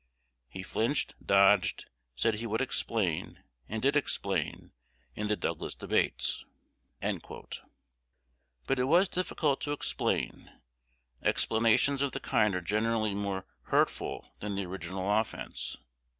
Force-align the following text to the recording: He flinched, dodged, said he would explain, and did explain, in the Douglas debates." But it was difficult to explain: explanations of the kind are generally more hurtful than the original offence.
He 0.49 0.63
flinched, 0.63 1.13
dodged, 1.23 1.87
said 2.15 2.33
he 2.33 2.47
would 2.47 2.59
explain, 2.59 3.43
and 3.69 3.83
did 3.83 3.95
explain, 3.95 4.71
in 5.13 5.27
the 5.27 5.35
Douglas 5.35 5.75
debates." 5.75 6.43
But 6.99 8.79
it 8.79 8.85
was 8.85 9.07
difficult 9.09 9.61
to 9.61 9.73
explain: 9.73 10.59
explanations 11.21 12.01
of 12.01 12.13
the 12.13 12.19
kind 12.19 12.55
are 12.55 12.61
generally 12.61 13.13
more 13.13 13.45
hurtful 13.65 14.33
than 14.39 14.55
the 14.55 14.65
original 14.65 15.19
offence. 15.19 15.77